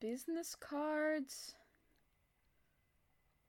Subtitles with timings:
[0.00, 1.54] business cards.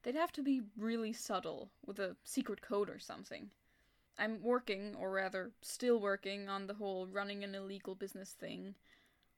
[0.04, 3.50] They'd have to be really subtle, with a secret code or something.
[4.18, 8.76] I'm working, or rather, still working, on the whole running an illegal business thing.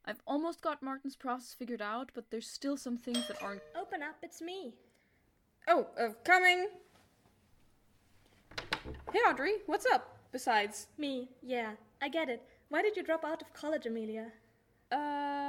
[0.06, 3.62] I've almost got Martin's process figured out, but there's still some things that aren't.
[3.80, 4.74] Open up, it's me.
[5.68, 6.68] Oh, uh, coming!
[9.12, 10.18] Hey, Audrey, what's up?
[10.32, 12.42] Besides, Me, yeah, I get it.
[12.70, 14.32] Why did you drop out of college, Emilia?
[14.92, 15.43] uh.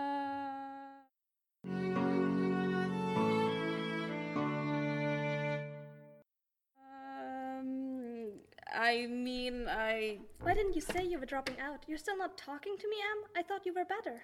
[9.95, 10.19] I.
[10.43, 11.84] Why didn't you say you were dropping out?
[11.87, 13.41] You're still not talking to me, Am?
[13.41, 14.23] I thought you were better.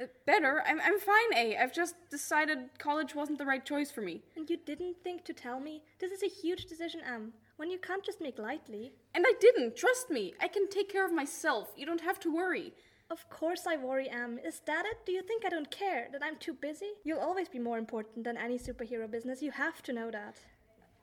[0.00, 0.62] Uh, Better.
[0.66, 1.56] I'm, I'm fine, A.
[1.56, 4.22] I've just decided college wasn't the right choice for me.
[4.36, 5.82] And you didn't think to tell me?
[6.00, 7.32] This is a huge decision, Am.
[7.56, 8.92] One you can't just make lightly.
[9.14, 9.76] And I didn't.
[9.76, 10.34] Trust me.
[10.40, 11.72] I can take care of myself.
[11.76, 12.72] You don't have to worry.
[13.10, 14.38] Of course I worry, Am.
[14.38, 15.04] Is that it?
[15.04, 16.08] Do you think I don't care?
[16.12, 16.92] That I'm too busy?
[17.04, 19.42] You'll always be more important than any superhero business.
[19.42, 20.36] You have to know that.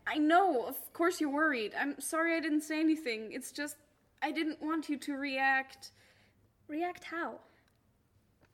[0.07, 0.65] I know.
[0.65, 1.73] Of course you're worried.
[1.79, 3.31] I'm sorry I didn't say anything.
[3.31, 3.75] It's just.
[4.21, 5.91] I didn't want you to react.
[6.67, 7.39] React how?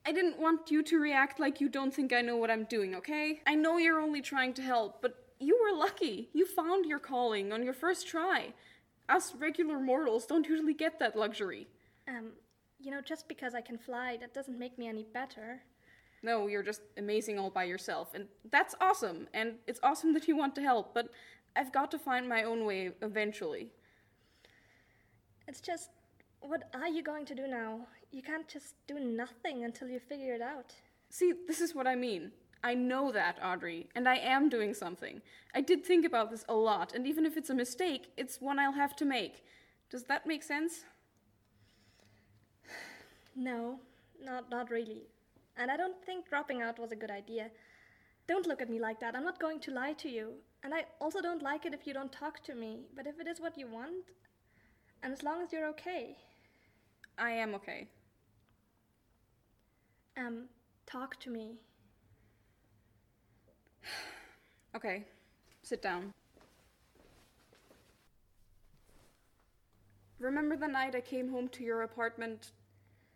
[0.04, 2.94] I didn't want you to react like you don't think I know what I'm doing,
[2.94, 3.40] okay?
[3.46, 6.28] I know you're only trying to help, but you were lucky.
[6.32, 8.54] You found your calling on your first try.
[9.08, 11.66] Us regular mortals don't usually get that luxury.
[12.08, 12.32] Um,
[12.78, 15.62] you know, just because I can fly, that doesn't make me any better.
[16.22, 20.36] No, you're just amazing all by yourself, and that's awesome, and it's awesome that you
[20.36, 21.08] want to help, but
[21.54, 23.72] I've got to find my own way eventually.
[25.48, 25.90] It's just,
[26.40, 27.86] what are you going to do now?
[28.10, 30.74] You can't just do nothing until you figure it out.
[31.08, 32.32] See, this is what I mean.
[32.64, 35.22] I know that, Audrey, and I am doing something.
[35.54, 38.58] I did think about this a lot, and even if it's a mistake, it's one
[38.58, 39.44] I'll have to make.
[39.90, 40.84] Does that make sense?
[43.38, 43.80] No,
[44.18, 45.02] not not really.
[45.58, 47.50] And I don't think dropping out was a good idea.
[48.26, 49.14] Don't look at me like that.
[49.14, 50.32] I'm not going to lie to you.
[50.62, 52.86] And I also don't like it if you don't talk to me.
[52.96, 54.06] But if it is what you want,
[55.02, 56.16] and as long as you're okay,
[57.18, 57.88] I am okay.
[60.16, 60.48] um,
[60.86, 61.56] talk to me.
[64.74, 65.06] Okay,
[65.62, 66.12] sit down.
[70.18, 72.52] Remember the night I came home to your apartment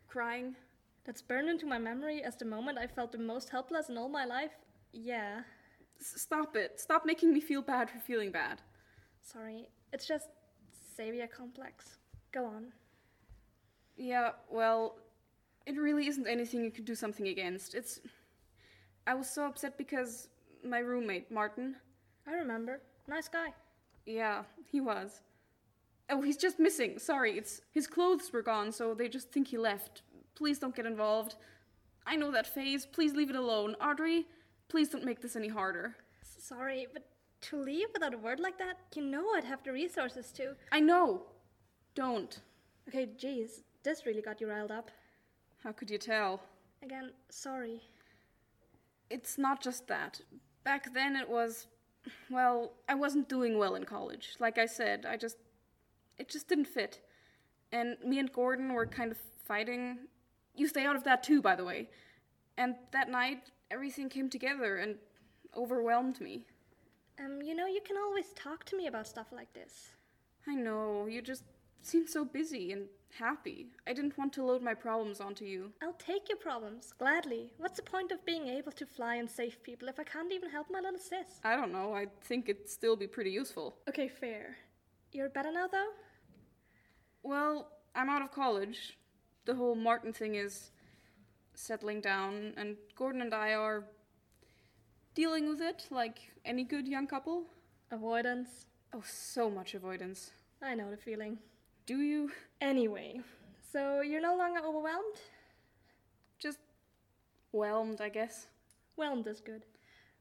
[0.08, 0.56] crying?
[1.04, 4.08] That's burned into my memory as the moment I felt the most helpless in all
[4.08, 4.52] my life.
[4.92, 5.42] Yeah,
[6.00, 6.80] S- stop it.
[6.80, 8.62] Stop making me feel bad for feeling bad.
[9.22, 9.68] sorry.
[9.92, 10.28] It's just
[11.00, 11.98] savior complex.
[12.30, 12.66] Go on.
[13.96, 14.96] Yeah, well,
[15.64, 17.74] it really isn't anything you could do something against.
[17.74, 18.00] It's.
[19.06, 20.28] I was so upset because
[20.62, 21.76] my roommate, Martin.
[22.28, 22.82] I remember.
[23.08, 23.48] Nice guy.
[24.04, 25.22] Yeah, he was.
[26.10, 26.98] Oh, he's just missing.
[26.98, 30.02] Sorry, it's his clothes were gone, so they just think he left.
[30.34, 31.36] Please don't get involved.
[32.06, 32.84] I know that phase.
[32.84, 33.74] Please leave it alone.
[33.80, 34.26] Audrey,
[34.68, 35.96] please don't make this any harder.
[36.22, 37.04] Sorry, but
[37.42, 40.54] to leave without a word like that, you know I'd have the resources to.
[40.72, 41.22] I know.
[41.94, 42.40] Don't.
[42.88, 44.90] Okay, geez, this really got you riled up.
[45.62, 46.42] How could you tell?
[46.82, 47.82] Again, sorry.
[49.10, 50.20] It's not just that.
[50.64, 51.66] Back then it was.
[52.30, 54.36] Well, I wasn't doing well in college.
[54.38, 55.36] Like I said, I just.
[56.18, 57.00] It just didn't fit.
[57.72, 59.98] And me and Gordon were kind of fighting.
[60.54, 61.88] You stay out of that too, by the way.
[62.58, 64.96] And that night, everything came together and
[65.56, 66.46] overwhelmed me.
[67.22, 69.90] Um, you know, you can always talk to me about stuff like this.
[70.46, 71.44] I know, you just
[71.82, 72.86] seem so busy and
[73.18, 73.66] happy.
[73.86, 75.72] I didn't want to load my problems onto you.
[75.82, 77.52] I'll take your problems, gladly.
[77.58, 80.50] What's the point of being able to fly and save people if I can't even
[80.50, 81.40] help my little sis?
[81.44, 83.76] I don't know, I think it'd still be pretty useful.
[83.88, 84.56] Okay, fair.
[85.12, 85.90] You're better now, though?
[87.22, 88.96] Well, I'm out of college.
[89.44, 90.70] The whole Martin thing is
[91.54, 93.84] settling down, and Gordon and I are
[95.20, 97.42] dealing with it like any good young couple.
[97.90, 98.64] Avoidance.
[98.94, 100.30] Oh, so much avoidance.
[100.62, 101.36] I know the feeling.
[101.84, 102.30] Do you?
[102.62, 103.20] Anyway,
[103.70, 105.18] so you're no longer overwhelmed?
[106.38, 106.60] Just
[107.52, 108.46] whelmed, I guess.
[108.96, 109.66] Whelmed is good.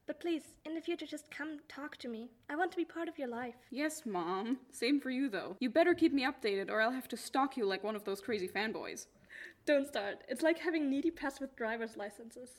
[0.06, 2.28] But please, in the future, just come talk to me.
[2.50, 3.54] I want to be part of your life.
[3.70, 4.58] Yes, Mom.
[4.70, 5.56] Same for you, though.
[5.60, 8.20] You better keep me updated, or I'll have to stalk you like one of those
[8.20, 9.06] crazy fanboys.
[9.64, 10.24] Don't start.
[10.28, 12.50] It's like having needy pets with driver's licenses.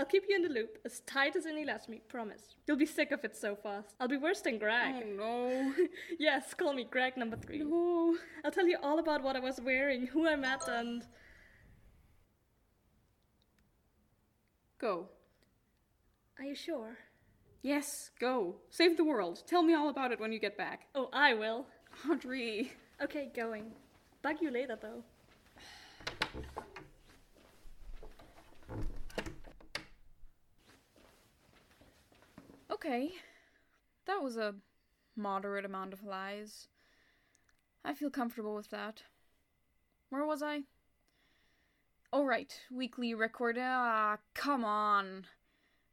[0.00, 2.40] I'll keep you in the loop, as tight as any lets me, promise.
[2.66, 3.94] You'll be sick of it so fast.
[4.00, 4.94] I'll be worse than Greg.
[4.96, 5.74] Oh no.
[6.18, 7.58] yes, call me Greg number three.
[7.58, 8.16] no.
[8.42, 11.06] I'll tell you all about what I was wearing, who I met, and.
[14.80, 15.10] Go.
[16.38, 16.96] Are you sure?
[17.60, 18.56] Yes, go.
[18.70, 19.42] Save the world.
[19.46, 20.86] Tell me all about it when you get back.
[20.94, 21.66] Oh, I will.
[22.10, 22.72] Audrey.
[23.02, 23.72] Okay, going.
[24.22, 25.04] Bug you later, though.
[32.82, 33.12] Okay.
[34.06, 34.54] That was a
[35.14, 36.68] moderate amount of lies.
[37.84, 39.02] I feel comfortable with that.
[40.08, 40.62] Where was I?
[42.10, 42.58] Oh, right.
[42.70, 43.58] Weekly record.
[43.60, 45.26] Ah, come on.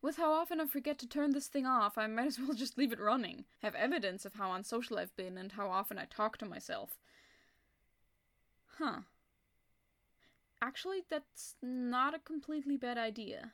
[0.01, 2.77] With how often I forget to turn this thing off, I might as well just
[2.77, 3.43] leave it running.
[3.61, 6.97] Have evidence of how unsocial I've been and how often I talk to myself.
[8.77, 9.01] Huh.
[10.61, 13.53] Actually, that's not a completely bad idea.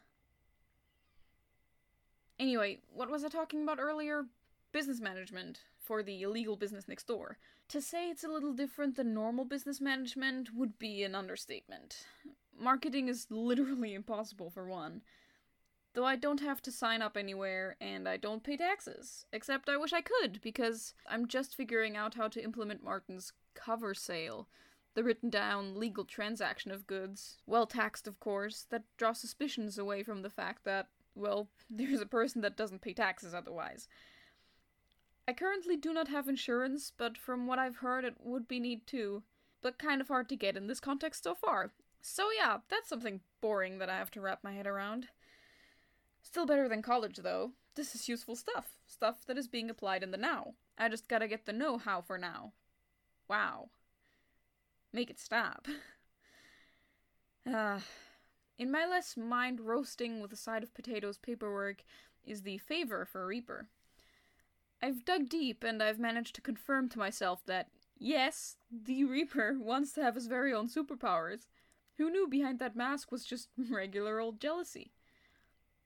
[2.39, 4.25] Anyway, what was I talking about earlier?
[4.71, 7.37] Business management for the illegal business next door.
[7.69, 12.05] To say it's a little different than normal business management would be an understatement.
[12.57, 15.01] Marketing is literally impossible for one.
[15.93, 19.25] Though I don't have to sign up anywhere and I don't pay taxes.
[19.31, 23.93] Except I wish I could, because I'm just figuring out how to implement Martin's cover
[23.93, 24.47] sale.
[24.95, 27.37] The written down legal transaction of goods.
[27.45, 32.05] Well taxed, of course, that draws suspicions away from the fact that, well, there's a
[32.05, 33.87] person that doesn't pay taxes otherwise.
[35.27, 38.85] I currently do not have insurance, but from what I've heard, it would be neat
[38.85, 39.23] too.
[39.61, 41.71] But kind of hard to get in this context so far.
[42.01, 45.07] So, yeah, that's something boring that I have to wrap my head around.
[46.21, 47.51] Still better than college, though.
[47.75, 48.71] This is useful stuff.
[48.85, 50.55] Stuff that is being applied in the now.
[50.77, 52.51] I just gotta get the know how for now.
[53.29, 53.69] Wow.
[54.91, 55.67] Make it stop.
[57.45, 57.75] Ah.
[57.75, 57.79] uh,
[58.57, 61.83] in my less mind roasting with a side of potatoes paperwork
[62.25, 63.67] is the favor for Reaper.
[64.81, 69.93] I've dug deep and I've managed to confirm to myself that, yes, the Reaper wants
[69.93, 71.47] to have his very own superpowers.
[71.97, 74.91] Who knew behind that mask was just regular old jealousy?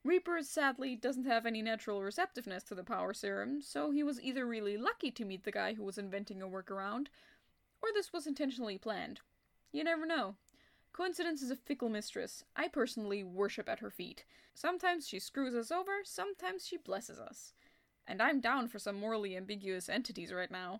[0.03, 4.45] Reaper sadly doesn't have any natural receptiveness to the power serum, so he was either
[4.45, 7.07] really lucky to meet the guy who was inventing a workaround,
[7.81, 9.19] or this was intentionally planned.
[9.73, 10.35] You never know.
[10.97, 12.43] Coincidence is a fickle mistress.
[12.55, 14.25] I personally worship at her feet.
[14.55, 17.53] Sometimes she screws us over, sometimes she blesses us
[18.07, 20.79] and I'm down for some morally ambiguous entities right now.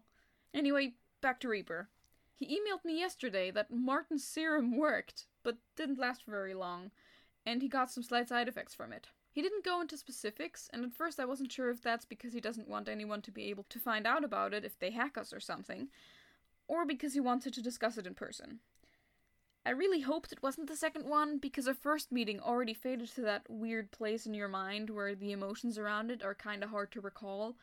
[0.54, 1.90] Anyway, back to Reaper.
[2.34, 6.92] He emailed me yesterday that Martin's serum worked, but didn't last very long,
[7.46, 9.10] and he got some slight side effects from it.
[9.30, 12.40] He didn't go into specifics, and at first I wasn't sure if that's because he
[12.40, 15.34] doesn't want anyone to be able to find out about it if they hack us
[15.34, 15.90] or something,
[16.68, 18.60] or because he wanted to discuss it in person.
[19.68, 23.22] I really hoped it wasn't the second one because our first meeting already faded to
[23.24, 27.02] that weird place in your mind where the emotions around it are kinda hard to
[27.02, 27.58] recall.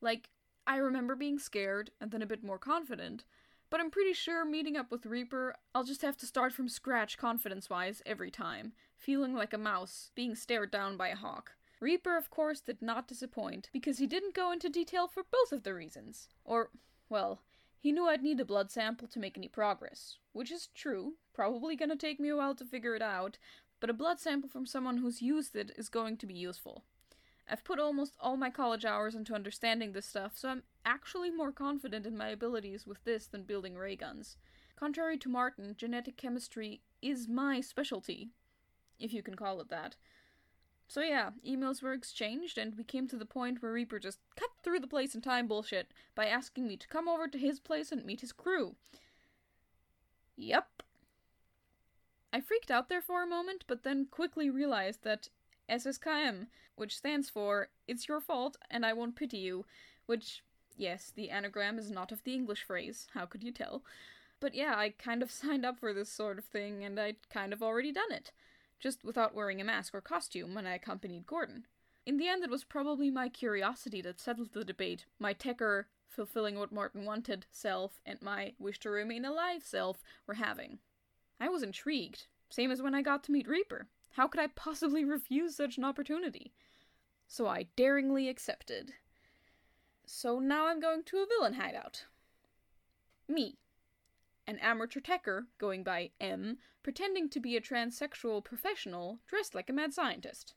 [0.00, 0.30] Like,
[0.66, 3.26] I remember being scared and then a bit more confident,
[3.68, 7.18] but I'm pretty sure meeting up with Reaper, I'll just have to start from scratch
[7.18, 11.56] confidence wise every time, feeling like a mouse being stared down by a hawk.
[11.78, 15.64] Reaper, of course, did not disappoint because he didn't go into detail for both of
[15.64, 16.30] the reasons.
[16.42, 16.70] Or,
[17.10, 17.42] well,
[17.80, 21.74] he knew I'd need a blood sample to make any progress, which is true, probably
[21.74, 23.38] gonna take me a while to figure it out,
[23.80, 26.84] but a blood sample from someone who's used it is going to be useful.
[27.48, 31.52] I've put almost all my college hours into understanding this stuff, so I'm actually more
[31.52, 34.36] confident in my abilities with this than building ray guns.
[34.76, 38.28] Contrary to Martin, genetic chemistry is my specialty,
[38.98, 39.96] if you can call it that.
[40.90, 44.50] So yeah, emails were exchanged, and we came to the point where Reaper just cut
[44.64, 47.92] through the place and time bullshit by asking me to come over to his place
[47.92, 48.74] and meet his crew.
[50.36, 50.82] Yep.
[52.32, 55.28] I freaked out there for a moment, but then quickly realized that
[55.68, 59.66] SSKM, which stands for It's Your Fault and I Won't Pity You,
[60.06, 60.42] which,
[60.76, 63.84] yes, the anagram is not of the English phrase, how could you tell?
[64.40, 67.52] But yeah, I kind of signed up for this sort of thing, and I'd kind
[67.52, 68.32] of already done it
[68.80, 71.66] just without wearing a mask or costume when I accompanied Gordon.
[72.06, 76.58] In the end, it was probably my curiosity that settled the debate, my Tecker, fulfilling
[76.58, 80.78] what Martin wanted self, and my wish to remain alive self were having.
[81.38, 83.86] I was intrigued, same as when I got to meet Reaper.
[84.14, 86.52] How could I possibly refuse such an opportunity?
[87.28, 88.94] So I daringly accepted.
[90.04, 92.06] So now I'm going to a villain hideout.
[93.28, 93.56] Me,
[94.50, 99.72] an amateur techer, going by M, pretending to be a transsexual professional dressed like a
[99.72, 100.54] mad scientist.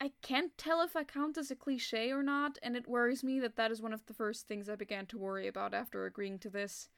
[0.00, 3.40] I can't tell if I count as a cliche or not, and it worries me
[3.40, 6.38] that that is one of the first things I began to worry about after agreeing
[6.40, 6.88] to this.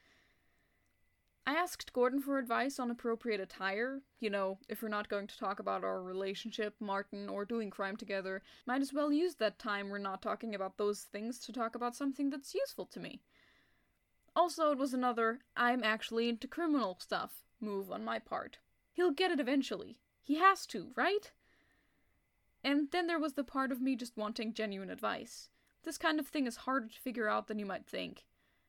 [1.47, 4.01] I asked Gordon for advice on appropriate attire.
[4.19, 7.95] You know, if we're not going to talk about our relationship, Martin, or doing crime
[7.97, 11.73] together, might as well use that time we're not talking about those things to talk
[11.73, 13.21] about something that's useful to me.
[14.37, 18.59] Also, it was another I'm actually into criminal stuff move on my part.
[18.93, 19.97] He'll get it eventually.
[20.21, 21.31] He has to, right?
[22.63, 25.49] And then there was the part of me just wanting genuine advice.
[25.81, 28.25] This kind of thing is harder to figure out than you might think.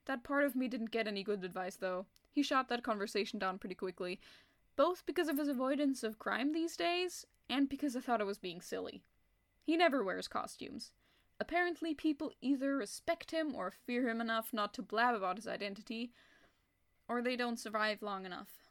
[0.06, 2.06] That part of me didn't get any good advice, though.
[2.30, 4.20] He shot that conversation down pretty quickly,
[4.74, 8.38] both because of his avoidance of crime these days, and because I thought I was
[8.38, 9.02] being silly.
[9.62, 10.92] He never wears costumes.
[11.40, 16.10] Apparently, people either respect him or fear him enough not to blab about his identity,
[17.08, 18.70] or they don't survive long enough.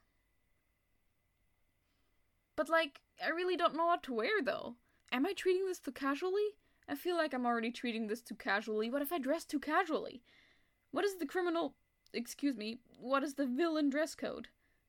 [2.55, 4.75] But, like, I really don't know what to wear, though.
[5.11, 6.55] Am I treating this too casually?
[6.89, 8.89] I feel like I'm already treating this too casually.
[8.89, 10.21] What if I dress too casually?
[10.91, 11.75] What is the criminal.
[12.13, 14.47] Excuse me, what is the villain dress code?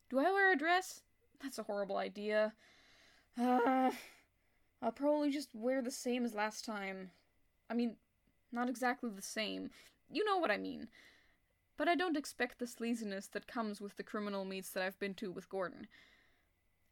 [0.09, 1.03] Do I wear a dress?
[1.43, 2.53] That's a horrible idea.
[3.39, 3.91] Uh,
[4.83, 7.11] I'll probably just wear the same as last time.
[7.71, 7.97] I mean,
[8.53, 9.71] not exactly the same.
[10.11, 10.89] You know what I mean.
[11.77, 15.15] But I don't expect the sleaziness that comes with the criminal meets that I've been
[15.15, 15.87] to with Gordon.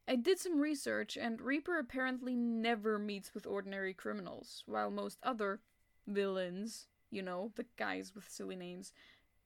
[0.09, 5.61] I did some research, and Reaper apparently never meets with ordinary criminals, while most other
[6.07, 8.93] villains, you know, the guys with silly names,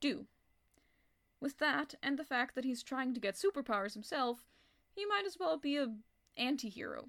[0.00, 0.26] do.
[1.40, 4.44] With that, and the fact that he's trying to get superpowers himself,
[4.94, 5.94] he might as well be a
[6.36, 7.08] anti-hero.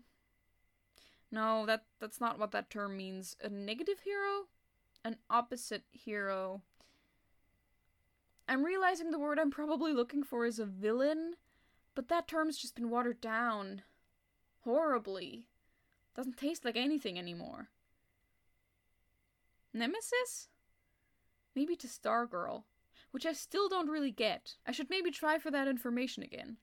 [1.32, 3.36] No, that that's not what that term means.
[3.42, 4.48] A negative hero?
[5.04, 6.62] An opposite hero.
[8.48, 11.36] I'm realizing the word I'm probably looking for is a villain,
[11.96, 13.84] but that term's just been watered down.
[14.66, 15.48] Horribly.
[16.16, 17.70] Doesn't taste like anything anymore.
[19.74, 20.50] Nemesis?
[21.56, 22.64] Maybe to Stargirl,
[23.12, 24.56] which I still don't really get.
[24.68, 26.58] I should maybe try for that information again.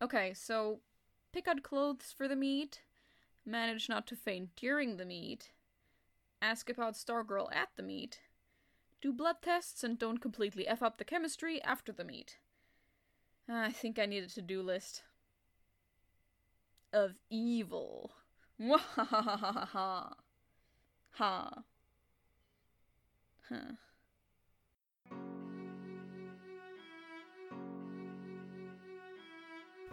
[0.00, 0.80] Okay, so
[1.32, 2.82] pick out clothes for the meet,
[3.44, 5.52] manage not to faint during the meet,
[6.40, 8.20] ask about Stargirl at the meet,
[9.00, 12.38] do blood tests and don't completely F up the chemistry after the meet.
[13.48, 15.02] I think I need a to do list.
[16.92, 18.12] Of evil.
[18.60, 20.14] Wahahaha.
[21.16, 21.62] Ha.
[23.50, 23.72] Huh.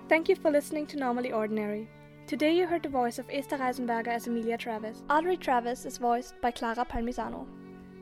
[0.08, 1.90] Thank you for listening to Normally Ordinary.
[2.30, 5.02] Today you heard the voice of Esther Reisenberger as Emilia Travis.
[5.10, 7.48] Audrey Travis is voiced by Clara Palmisano.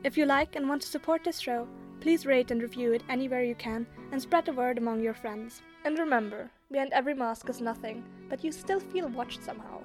[0.04, 1.66] If you like and want to support this show,
[2.02, 5.62] please rate and review it anywhere you can and spread the word among your friends.
[5.86, 9.80] And remember, behind every mask is nothing, but you still feel watched somehow.